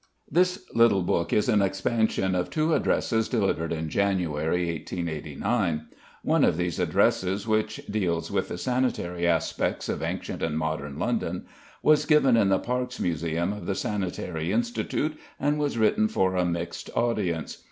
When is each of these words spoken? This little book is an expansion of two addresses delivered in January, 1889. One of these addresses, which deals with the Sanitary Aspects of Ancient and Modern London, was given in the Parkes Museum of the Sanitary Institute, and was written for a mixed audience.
This 0.31 0.65
little 0.73 1.03
book 1.03 1.31
is 1.31 1.47
an 1.47 1.61
expansion 1.61 2.33
of 2.33 2.49
two 2.49 2.73
addresses 2.73 3.29
delivered 3.29 3.71
in 3.71 3.87
January, 3.87 4.65
1889. 4.75 5.89
One 6.23 6.43
of 6.43 6.57
these 6.57 6.79
addresses, 6.79 7.47
which 7.47 7.79
deals 7.85 8.31
with 8.31 8.47
the 8.47 8.57
Sanitary 8.57 9.27
Aspects 9.27 9.89
of 9.89 10.01
Ancient 10.01 10.41
and 10.41 10.57
Modern 10.57 10.97
London, 10.97 11.45
was 11.83 12.07
given 12.07 12.35
in 12.35 12.49
the 12.49 12.57
Parkes 12.57 12.99
Museum 12.99 13.53
of 13.53 13.67
the 13.67 13.75
Sanitary 13.75 14.51
Institute, 14.51 15.15
and 15.39 15.59
was 15.59 15.77
written 15.77 16.07
for 16.07 16.35
a 16.35 16.45
mixed 16.45 16.89
audience. 16.95 17.59